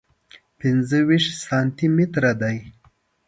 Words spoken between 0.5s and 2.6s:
پنځه ویشت سانتي متره دی.